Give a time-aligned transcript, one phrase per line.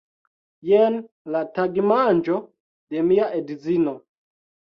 [0.69, 0.95] Jen
[1.35, 2.39] la tagmanĝo
[2.95, 3.95] de mia edzino